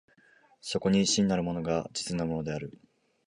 [0.61, 2.75] そこに真なるものが実なるものである。